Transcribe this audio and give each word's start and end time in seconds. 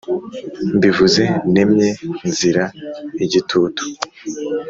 mbivuze 0.75 1.23
nemye 1.53 1.89
nzira 2.29 2.63
igitutu 3.25 3.83